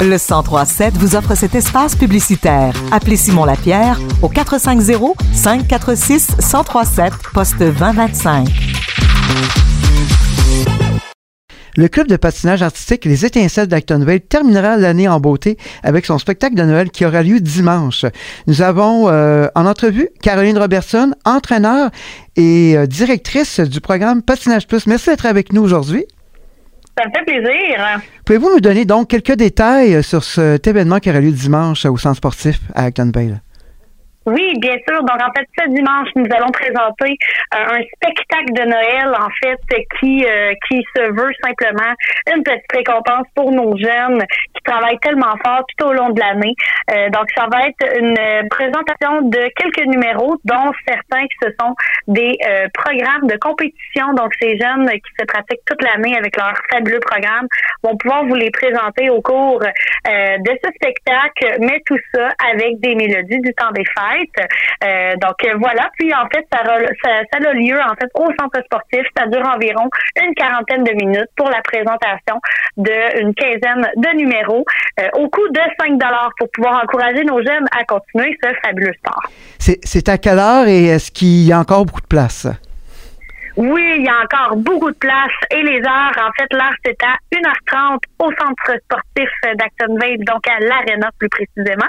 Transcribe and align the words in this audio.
Le 0.00 0.18
1037 0.18 0.94
vous 0.98 1.16
offre 1.16 1.34
cet 1.34 1.54
espace 1.54 1.96
publicitaire. 1.96 2.74
Appelez 2.92 3.16
Simon 3.16 3.44
Lapierre 3.44 3.98
au 4.22 4.28
450 4.28 5.16
546 5.32 6.36
1037 6.40 7.12
poste 7.32 7.58
2025. 7.58 8.48
Le 11.76 11.88
club 11.88 12.06
de 12.06 12.16
patinage 12.16 12.62
artistique 12.62 13.04
Les 13.04 13.24
Étincelles 13.24 13.66
d'Actonville 13.66 14.20
terminera 14.20 14.76
l'année 14.76 15.08
en 15.08 15.18
beauté 15.18 15.58
avec 15.82 16.06
son 16.06 16.18
spectacle 16.18 16.54
de 16.54 16.62
Noël 16.62 16.90
qui 16.90 17.04
aura 17.04 17.22
lieu 17.22 17.40
dimanche. 17.40 18.04
Nous 18.46 18.62
avons 18.62 19.08
euh, 19.08 19.48
en 19.56 19.66
entrevue 19.66 20.08
Caroline 20.22 20.58
Robertson, 20.58 21.12
entraîneur 21.24 21.90
et 22.36 22.76
euh, 22.76 22.86
directrice 22.86 23.58
du 23.58 23.80
programme 23.80 24.22
Patinage 24.22 24.68
Plus. 24.68 24.86
Merci 24.86 25.10
d'être 25.10 25.26
avec 25.26 25.52
nous 25.52 25.62
aujourd'hui. 25.62 26.04
Ça 26.96 27.04
me 27.06 27.12
fait 27.12 27.24
plaisir. 27.24 28.00
Pouvez-vous 28.24 28.54
nous 28.54 28.60
donner 28.60 28.84
donc 28.84 29.08
quelques 29.08 29.34
détails 29.34 30.02
sur 30.02 30.22
cet 30.22 30.66
événement 30.66 30.98
qui 30.98 31.10
aura 31.10 31.20
lieu 31.20 31.32
dimanche 31.32 31.84
au 31.86 31.96
centre 31.96 32.16
sportif 32.16 32.58
à 32.74 32.84
Actonville? 32.84 33.40
Oui, 34.26 34.54
bien 34.58 34.76
sûr. 34.88 35.00
Donc, 35.00 35.20
en 35.20 35.32
fait, 35.36 35.46
ce 35.58 35.68
dimanche, 35.68 36.08
nous 36.16 36.26
allons 36.34 36.50
présenter 36.50 37.16
euh, 37.54 37.76
un 37.76 37.82
spectacle 37.94 38.52
de 38.54 38.62
Noël, 38.62 39.14
en 39.20 39.28
fait, 39.42 39.60
qui 40.00 40.24
euh, 40.24 40.52
qui 40.68 40.82
se 40.96 41.02
veut 41.12 41.32
simplement 41.44 41.92
une 42.34 42.42
petite 42.42 42.72
récompense 42.72 43.26
pour 43.34 43.52
nos 43.52 43.76
jeunes 43.76 44.24
qui 44.64 44.72
travaillent 44.72 44.98
tellement 45.00 45.34
fort 45.44 45.64
tout 45.76 45.86
au 45.86 45.92
long 45.92 46.10
de 46.10 46.20
l'année. 46.20 46.54
Euh, 46.90 47.10
donc, 47.10 47.26
ça 47.36 47.46
va 47.50 47.68
être 47.68 47.98
une 48.00 48.48
présentation 48.48 49.22
de 49.22 49.48
quelques 49.56 49.86
numéros, 49.86 50.36
dont 50.44 50.72
certains 50.86 51.22
qui 51.22 51.36
ce 51.42 51.48
sont 51.60 51.74
des 52.08 52.38
programmes 52.74 53.26
de 53.26 53.36
compétition. 53.36 54.12
Donc, 54.14 54.32
ces 54.40 54.56
jeunes 54.58 54.88
qui 54.88 55.12
se 55.18 55.24
pratiquent 55.24 55.64
toute 55.66 55.82
l'année 55.82 56.16
avec 56.16 56.36
leur 56.36 56.54
fabuleux 56.70 57.00
programme 57.00 57.46
vont 57.82 57.96
pouvoir 57.96 58.24
vous 58.24 58.34
les 58.34 58.50
présenter 58.50 59.10
au 59.10 59.20
cours 59.20 59.60
de 59.60 60.50
ce 60.62 60.70
spectacle, 60.76 61.56
mais 61.60 61.80
tout 61.86 61.98
ça 62.14 62.28
avec 62.50 62.80
des 62.80 62.94
mélodies 62.94 63.40
du 63.40 63.52
temps 63.54 63.70
des 63.72 63.84
fêtes 63.84 64.48
euh, 64.84 65.14
donc 65.16 65.36
euh, 65.44 65.54
voilà. 65.58 65.90
Puis 65.98 66.12
en 66.14 66.26
fait, 66.28 66.46
ça, 66.52 66.62
ça, 66.64 67.48
a 67.48 67.52
lieu 67.52 67.78
en 67.80 67.94
fait 67.94 68.10
au 68.14 68.26
centre 68.38 68.62
sportif. 68.64 69.02
Ça 69.16 69.26
dure 69.26 69.46
environ 69.46 69.88
une 70.22 70.34
quarantaine 70.34 70.84
de 70.84 70.92
minutes 70.92 71.30
pour 71.36 71.48
la 71.48 71.62
présentation 71.62 72.40
d'une 72.76 73.34
quinzaine 73.34 73.88
de 73.96 74.16
numéros 74.16 74.53
euh, 75.00 75.08
au 75.14 75.28
coût 75.28 75.48
de 75.48 75.60
5 75.80 75.98
dollars 75.98 76.30
pour 76.38 76.48
pouvoir 76.52 76.82
encourager 76.82 77.24
nos 77.24 77.42
jeunes 77.42 77.66
à 77.76 77.84
continuer 77.84 78.36
ce 78.42 78.48
fabuleux 78.64 78.92
sport. 78.98 79.22
C'est 79.58 80.08
à 80.08 80.18
quelle 80.18 80.38
heure 80.38 80.68
et 80.68 80.86
est-ce 80.86 81.10
qu'il 81.10 81.46
y 81.46 81.52
a 81.52 81.58
encore 81.58 81.84
beaucoup 81.84 82.02
de 82.02 82.06
place? 82.06 82.46
Oui, 83.56 83.94
il 83.98 84.04
y 84.04 84.08
a 84.08 84.20
encore 84.20 84.56
beaucoup 84.56 84.90
de 84.90 84.96
place 84.96 85.30
et 85.50 85.62
les 85.62 85.78
heures, 85.78 86.18
en 86.18 86.32
fait, 86.36 86.52
l'heure 86.52 86.74
c'est 86.84 86.96
à 87.04 87.14
1h30 87.32 87.98
au 88.18 88.30
centre 88.32 88.80
sportif 88.84 89.30
d'Actonville, 89.56 90.24
donc 90.24 90.48
à 90.48 90.58
l'Arena 90.58 91.10
plus 91.18 91.28
précisément. 91.28 91.86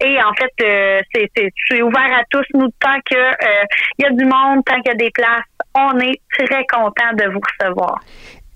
Et 0.00 0.16
en 0.22 0.32
fait, 0.34 0.52
euh, 0.62 1.00
c'est 1.12 1.82
ouvert 1.82 2.18
à 2.18 2.22
tous. 2.30 2.44
Nous, 2.54 2.68
tant 2.78 3.00
que 3.10 3.16
euh, 3.16 3.64
y 3.98 4.04
a 4.04 4.10
du 4.10 4.24
monde, 4.24 4.64
tant 4.64 4.76
qu'il 4.76 4.86
y 4.86 4.90
a 4.90 4.94
des 4.94 5.10
places, 5.10 5.42
on 5.74 5.98
est 5.98 6.20
très 6.38 6.64
content 6.66 7.12
de 7.14 7.24
vous 7.32 7.40
recevoir. 7.40 7.98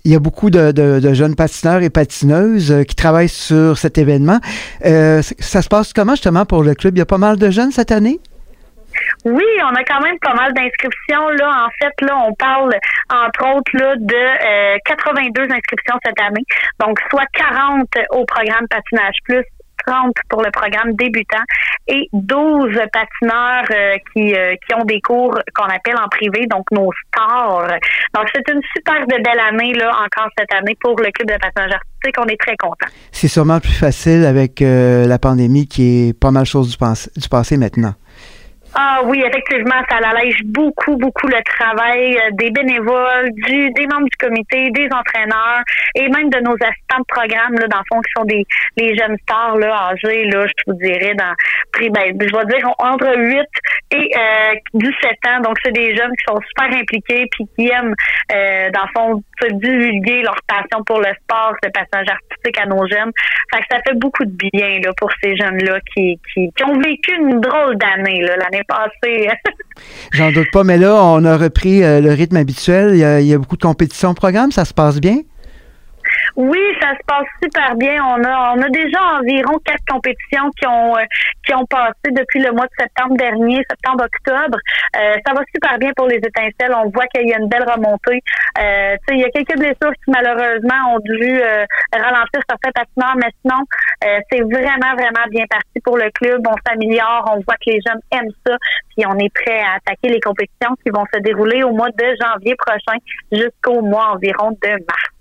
Il 0.05 0.13
y 0.13 0.17
a 0.17 0.19
beaucoup 0.19 0.51
de, 0.51 1.15
jeunes 1.15 1.37
patineurs 1.37 1.83
et 1.83 1.91
patineuses 1.91 2.73
euh, 2.73 2.83
qui 2.83 2.97
travaillent 2.97 3.29
sur 3.29 3.79
cet 3.79 3.99
événement. 3.99 4.41
ça 4.83 5.63
se 5.63 5.69
passe 5.69 5.93
comment 5.93 6.15
justement 6.15 6.45
pour 6.45 6.63
le 6.63 6.75
club? 6.75 6.97
Il 6.97 6.99
y 6.99 7.03
a 7.03 7.07
pas 7.07 7.19
mal 7.19 7.37
de 7.37 7.51
jeunes 7.51 7.71
cette 7.71 7.93
année? 7.93 8.19
Oui, 9.25 9.45
on 9.63 9.75
a 9.75 9.85
quand 9.85 10.01
même 10.01 10.19
pas 10.21 10.35
mal 10.35 10.53
d'inscriptions. 10.53 11.29
Là, 11.31 11.67
en 11.67 11.71
fait, 11.79 11.95
là, 12.05 12.19
on 12.27 12.35
parle 12.35 12.75
entre 13.11 13.57
autres 13.57 13.71
là, 13.75 13.95
de 13.97 14.79
82 14.85 15.43
inscriptions 15.43 15.97
cette 16.05 16.21
année. 16.21 16.45
Donc, 16.81 16.99
soit 17.11 17.27
40 17.35 17.87
au 18.11 18.25
programme 18.25 18.67
Patinage 18.69 19.17
Plus 19.25 19.45
30 19.87 20.15
pour 20.29 20.43
le 20.43 20.51
programme 20.51 20.93
débutant 20.95 21.43
et 21.89 22.09
12 22.13 22.79
patineurs 22.93 23.65
euh, 23.71 23.97
qui, 24.13 24.35
euh, 24.35 24.55
qui 24.67 24.75
ont 24.75 24.85
des 24.85 25.01
cours 25.01 25.35
qu'on 25.55 25.65
appelle 25.65 25.97
en 25.97 26.09
privé, 26.09 26.47
donc 26.47 26.65
nos 26.71 26.91
stars. 27.09 27.69
Donc, 28.15 28.29
c'est 28.35 28.53
une 28.53 28.61
super 28.77 29.07
de 29.07 29.23
belle 29.23 29.41
année, 29.41 29.75
là, 29.75 29.91
encore 29.91 30.29
cette 30.39 30.53
année 30.53 30.77
pour 30.81 30.99
le 30.99 31.11
club 31.11 31.29
de 31.29 31.39
patinage 31.41 31.73
artistique. 31.73 32.17
On 32.19 32.27
est 32.27 32.41
très 32.41 32.57
content. 32.57 32.87
C'est 33.11 33.29
sûrement 33.29 33.61
plus 33.61 33.73
facile 33.73 34.25
avec 34.25 34.63
euh, 34.63 35.07
la 35.07 35.19
pandémie 35.19 35.67
qui 35.67 36.09
est 36.09 36.19
pas 36.19 36.31
mal 36.31 36.45
chose 36.45 36.77
du, 36.77 37.21
du 37.21 37.29
passé 37.29 37.57
maintenant. 37.57 37.95
Ah 38.75 39.03
oui, 39.05 39.23
effectivement, 39.23 39.83
ça 39.91 39.97
allège 39.97 40.41
beaucoup, 40.45 40.97
beaucoup 40.97 41.27
le 41.27 41.43
travail 41.45 42.17
euh, 42.17 42.31
des 42.33 42.51
bénévoles, 42.51 43.31
du, 43.33 43.71
des 43.71 43.87
membres 43.87 44.09
du 44.11 44.17
comité, 44.19 44.71
des 44.71 44.89
entraîneurs 44.91 45.63
et 45.95 46.09
même 46.09 46.31
de 46.31 46.41
nos 46.41 46.55
assistants 46.55 47.01
de 47.01 47.05
programme, 47.07 47.55
là, 47.55 47.69
dans 47.69 47.79
le 47.79 47.85
fond, 47.93 48.01
qui 48.01 48.13
sont 48.17 48.25
des 48.25 48.47
les 48.79 48.97
jeunes 48.97 49.17
stars 49.23 49.59
là, 49.59 49.91
âgés, 49.91 50.25
là, 50.25 50.47
je 50.47 50.53
vous 50.67 50.79
dirais, 50.79 51.15
dans 51.15 51.35
ben, 51.81 52.17
je 52.21 52.37
vais 52.37 52.45
dire 52.47 52.71
entre 52.79 53.15
8 53.17 53.41
et 53.93 54.11
euh, 54.17 54.55
17 54.75 54.93
ans. 55.29 55.41
Donc, 55.41 55.57
c'est 55.65 55.73
des 55.73 55.95
jeunes 55.97 56.13
qui 56.13 56.25
sont 56.29 56.39
super 56.49 56.79
impliqués 56.79 57.27
puis 57.33 57.45
qui 57.57 57.69
aiment, 57.69 57.95
euh, 58.33 58.71
dans 58.71 58.83
le 58.83 58.93
fond, 58.95 59.23
se 59.41 59.53
divulguer 59.55 60.23
leur 60.23 60.37
passion 60.47 60.83
pour 60.85 60.99
le 61.01 61.13
sport, 61.23 61.55
le 61.63 61.71
passage 61.71 62.07
artistique 62.09 62.59
à 62.59 62.67
nos 62.67 62.87
jeunes. 62.87 63.11
Fait 63.53 63.61
que 63.61 63.67
ça 63.71 63.79
fait 63.87 63.99
beaucoup 63.99 64.25
de 64.25 64.37
bien 64.53 64.81
là, 64.83 64.93
pour 64.97 65.11
ces 65.23 65.37
jeunes-là 65.37 65.79
qui, 65.95 66.19
qui, 66.33 66.51
qui 66.55 66.65
ont 66.65 66.79
vécu 66.79 67.15
une 67.17 67.41
drôle 67.41 67.77
d'année 67.77 68.23
l'année 68.23 68.62
J'en 70.13 70.33
doute 70.33 70.51
pas, 70.53 70.65
mais 70.65 70.79
là, 70.79 70.95
on 70.95 71.25
a 71.25 71.37
repris 71.37 71.83
euh, 71.83 72.01
le 72.01 72.13
rythme 72.13 72.37
habituel. 72.37 72.91
Il 72.95 72.99
y, 72.99 73.05
a, 73.05 73.21
il 73.21 73.27
y 73.27 73.35
a 73.35 73.39
beaucoup 73.39 73.57
de 73.57 73.63
compétitions 73.63 74.11
au 74.11 74.15
programme. 74.15 74.53
Ça 74.53 74.65
se 74.65 74.75
passe 74.75 75.01
bien? 75.01 75.19
Oui, 76.37 76.61
ça 76.81 76.93
se 76.93 77.05
passe 77.07 77.27
super 77.43 77.75
bien. 77.77 78.03
On 78.05 78.25
a, 78.25 78.55
on 78.57 78.63
a 78.63 78.69
déjà 78.71 78.99
environ 79.21 79.59
quatre 79.65 79.85
compétitions 79.89 80.51
qui 80.59 80.67
ont, 80.67 80.97
euh, 80.97 81.03
qui 81.45 81.55
ont 81.55 81.67
passé 81.67 82.11
depuis 82.11 82.41
le 82.41 82.53
mois 82.53 82.65
de 82.65 82.73
septembre 82.79 83.17
dernier, 83.17 83.63
septembre-octobre. 83.69 84.59
Euh, 84.97 85.15
ça 85.27 85.35
va 85.35 85.43
super 85.55 85.79
bien 85.79 85.91
pour 85.95 86.07
les 86.07 86.17
étincelles. 86.17 86.75
On 86.75 86.89
voit 86.89 87.07
qu'il 87.07 87.29
y 87.29 87.35
a 87.35 87.39
une 87.39 87.49
belle 87.49 87.69
remontée. 87.69 88.21
Euh, 88.59 88.97
il 89.11 89.21
y 89.21 89.25
a 89.25 89.31
quelques 89.31 89.59
blessures 89.59 89.93
qui 89.93 90.11
malheureusement 90.11 90.95
ont 90.95 91.01
dû 91.01 91.41
euh, 91.41 91.65
ralentir 91.93 92.41
certains 92.49 92.71
patineurs, 92.73 93.17
mais 93.17 93.31
sinon, 93.43 93.63
c'est 94.31 94.41
vraiment, 94.41 94.95
vraiment 94.95 95.27
bien 95.31 95.45
parti 95.49 95.81
pour 95.85 95.97
le 95.97 96.11
club. 96.11 96.41
On 96.47 96.57
s'améliore, 96.67 97.31
on 97.31 97.41
voit 97.41 97.55
que 97.55 97.71
les 97.71 97.81
jeunes 97.87 98.01
aiment 98.11 98.33
ça, 98.47 98.57
puis 98.97 99.07
on 99.07 99.17
est 99.19 99.33
prêt 99.33 99.61
à 99.61 99.77
attaquer 99.77 100.09
les 100.09 100.21
compétitions 100.21 100.75
qui 100.83 100.91
vont 100.91 101.05
se 101.13 101.21
dérouler 101.21 101.63
au 101.63 101.73
mois 101.73 101.91
de 101.91 102.05
janvier 102.21 102.55
prochain 102.57 102.99
jusqu'au 103.31 103.81
mois 103.83 104.13
environ 104.15 104.51
de 104.51 104.71
mars. 104.71 105.13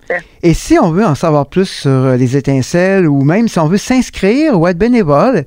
Et 0.43 0.53
si 0.53 0.77
on 0.79 0.91
veut 0.91 1.05
en 1.05 1.15
savoir 1.15 1.47
plus 1.47 1.65
sur 1.65 1.91
euh, 1.91 2.15
les 2.17 2.37
étincelles 2.37 3.07
ou 3.07 3.23
même 3.23 3.47
si 3.47 3.59
on 3.59 3.67
veut 3.67 3.77
s'inscrire 3.77 4.59
ou 4.59 4.67
être 4.67 4.77
bénévole, 4.77 5.43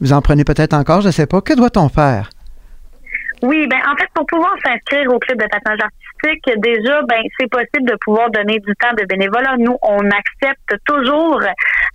vous 0.00 0.12
en 0.12 0.22
prenez 0.22 0.44
peut-être 0.44 0.74
encore, 0.74 1.00
je 1.00 1.08
ne 1.08 1.12
sais 1.12 1.26
pas, 1.26 1.40
que 1.40 1.54
doit-on 1.54 1.88
faire? 1.88 2.30
Oui, 3.42 3.66
ben 3.68 3.78
en 3.88 3.96
fait, 3.96 4.08
pour 4.14 4.26
pouvoir 4.26 4.52
s'inscrire 4.64 5.12
au 5.12 5.18
club 5.18 5.38
de 5.38 5.46
patinage 5.46 5.78
artistique, 5.80 6.60
déjà, 6.60 7.02
ben 7.02 7.22
c'est 7.38 7.48
possible 7.48 7.88
de 7.88 7.96
pouvoir 8.04 8.30
donner 8.30 8.58
du 8.58 8.74
temps 8.80 8.92
de 8.98 9.04
bénévolat. 9.04 9.56
Nous, 9.58 9.76
on 9.82 10.04
accepte 10.10 10.74
toujours 10.84 11.40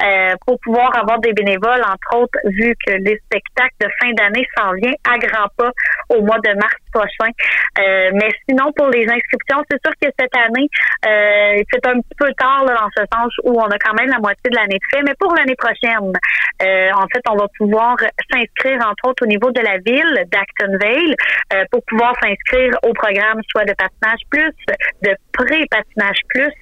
euh, 0.01 0.35
pour 0.45 0.59
pouvoir 0.59 0.95
avoir 0.97 1.19
des 1.19 1.33
bénévoles, 1.33 1.81
entre 1.81 2.23
autres, 2.23 2.39
vu 2.45 2.73
que 2.85 2.93
les 2.93 3.19
spectacles 3.25 3.75
de 3.81 3.87
fin 4.01 4.11
d'année 4.13 4.47
s'en 4.57 4.71
viennent 4.73 4.95
à 5.09 5.17
grands 5.17 5.49
pas 5.57 5.71
au 6.09 6.21
mois 6.21 6.39
de 6.39 6.53
mars 6.55 6.75
prochain. 6.91 7.31
Euh, 7.79 8.11
mais 8.13 8.29
sinon, 8.47 8.71
pour 8.75 8.87
les 8.89 9.05
inscriptions, 9.07 9.63
c'est 9.69 9.79
sûr 9.83 9.93
que 10.01 10.07
cette 10.17 10.35
année, 10.35 10.67
euh, 11.05 11.63
c'est 11.71 11.85
un 11.87 11.99
petit 11.99 12.17
peu 12.17 12.31
tard 12.37 12.65
dans 12.65 12.89
ce 12.95 13.03
sens 13.13 13.31
où 13.43 13.59
on 13.59 13.65
a 13.65 13.77
quand 13.79 13.93
même 13.93 14.09
la 14.09 14.19
moitié 14.19 14.49
de 14.49 14.55
l'année 14.55 14.79
de 14.79 14.97
fait. 14.97 15.03
Mais 15.03 15.13
pour 15.19 15.33
l'année 15.35 15.55
prochaine, 15.55 16.13
en 16.61 17.07
fait, 17.11 17.21
on 17.29 17.35
va 17.35 17.47
pouvoir 17.57 17.97
s'inscrire, 18.31 18.79
entre 18.87 19.09
autres, 19.09 19.23
au 19.23 19.27
niveau 19.27 19.51
de 19.51 19.61
la 19.61 19.77
ville 19.77 20.25
d'Actonville. 20.31 21.15
Euh, 21.53 21.65
pour 21.71 21.83
pouvoir 21.85 22.13
s'inscrire 22.21 22.71
au 22.83 22.93
programme 22.93 23.41
soit 23.49 23.65
de 23.65 23.73
patinage 23.73 24.21
plus, 24.29 24.53
de 25.01 25.15
pré-patinage 25.33 26.17
plus 26.29 26.53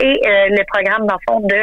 et 0.00 0.20
euh, 0.24 0.48
le 0.50 0.64
programme 0.66 1.06
dans 1.06 1.16
le 1.16 1.20
fond 1.28 1.40
de 1.40 1.56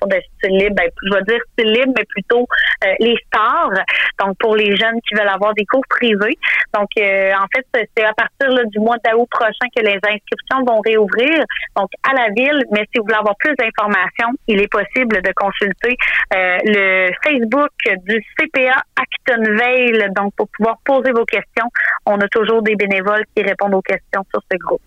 fond 0.00 0.08
de 0.08 0.20
style 0.38 0.56
libre, 0.58 0.74
ben, 0.76 0.90
je 1.02 1.14
vais 1.14 1.22
dire 1.22 1.40
style 1.52 1.72
libre, 1.72 1.92
mais 1.96 2.04
plutôt 2.08 2.46
euh, 2.84 2.92
les 3.00 3.16
stars. 3.26 3.84
Donc 4.20 4.36
pour 4.38 4.56
les 4.56 4.76
jeunes 4.76 5.00
qui 5.06 5.14
veulent 5.14 5.28
avoir 5.28 5.54
des 5.54 5.64
cours 5.66 5.84
privés. 5.88 6.38
Donc 6.74 6.88
euh, 6.98 7.32
en 7.34 7.46
fait, 7.54 7.86
c'est 7.96 8.04
à 8.04 8.12
partir 8.14 8.66
du 8.66 8.78
mois 8.78 8.96
d'août 9.04 9.28
prochain 9.30 9.66
que 9.74 9.82
les 9.82 9.96
inscriptions 9.96 10.64
vont 10.66 10.80
réouvrir. 10.80 11.44
Donc 11.76 11.90
à 12.08 12.14
la 12.14 12.28
ville, 12.34 12.64
mais 12.72 12.86
si 12.92 12.98
vous 12.98 13.04
voulez 13.04 13.16
avoir 13.18 13.36
plus 13.36 13.54
d'informations, 13.56 14.32
il 14.46 14.60
est 14.60 14.70
possible 14.70 15.22
de 15.22 15.32
consulter 15.34 15.96
euh, 16.34 16.58
le 16.64 17.10
Facebook 17.24 17.70
du 18.04 18.22
CPA 18.38 18.82
Actonville. 18.96 20.08
Donc 20.16 20.34
pour 20.36 20.48
pouvoir 20.56 20.78
poser 20.84 21.12
vos 21.12 21.24
questions, 21.24 21.66
on 22.06 22.18
a 22.18 22.28
toujours 22.28 22.62
des 22.62 22.76
bénévoles 22.76 23.24
qui 23.34 23.42
répondent 23.42 23.74
aux 23.74 23.82
questions 23.82 24.22
sur 24.30 24.40
ce 24.50 24.56
groupe. 24.58 24.80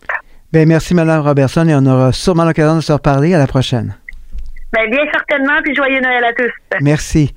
Bien, 0.51 0.65
merci, 0.65 0.95
Mme 0.95 1.21
Robertson, 1.21 1.67
et 1.67 1.75
on 1.75 1.85
aura 1.85 2.11
sûrement 2.11 2.43
l'occasion 2.43 2.77
de 2.77 2.81
se 2.81 2.91
reparler. 2.91 3.35
À 3.35 3.37
la 3.37 3.45
prochaine. 3.45 3.95
Ben, 4.73 4.89
bien 4.89 5.05
certainement, 5.11 5.61
puis 5.63 5.75
joyeux 5.75 5.99
Noël 6.01 6.23
à 6.23 6.33
tous. 6.33 6.51
Merci. 6.81 7.33